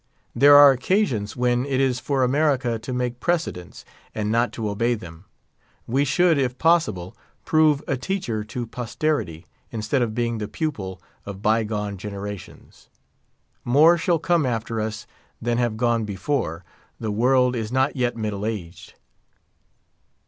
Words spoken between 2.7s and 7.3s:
to make precedents, and not to obey them. We should, if possible,